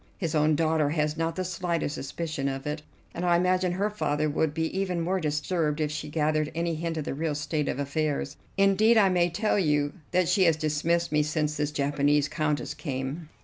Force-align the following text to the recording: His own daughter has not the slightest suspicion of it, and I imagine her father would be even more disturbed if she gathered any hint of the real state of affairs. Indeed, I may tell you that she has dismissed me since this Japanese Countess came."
His 0.17 0.33
own 0.33 0.55
daughter 0.55 0.89
has 0.89 1.15
not 1.15 1.35
the 1.35 1.43
slightest 1.45 1.93
suspicion 1.93 2.47
of 2.47 2.65
it, 2.65 2.81
and 3.13 3.23
I 3.23 3.35
imagine 3.37 3.73
her 3.73 3.91
father 3.91 4.27
would 4.31 4.51
be 4.51 4.65
even 4.75 4.99
more 4.99 5.19
disturbed 5.19 5.79
if 5.79 5.91
she 5.91 6.09
gathered 6.09 6.51
any 6.55 6.73
hint 6.73 6.97
of 6.97 7.03
the 7.03 7.13
real 7.13 7.35
state 7.35 7.69
of 7.69 7.77
affairs. 7.77 8.35
Indeed, 8.57 8.97
I 8.97 9.09
may 9.09 9.29
tell 9.29 9.59
you 9.59 9.93
that 10.09 10.27
she 10.27 10.45
has 10.45 10.55
dismissed 10.57 11.11
me 11.11 11.21
since 11.21 11.55
this 11.55 11.69
Japanese 11.69 12.27
Countess 12.27 12.73
came." 12.73 13.29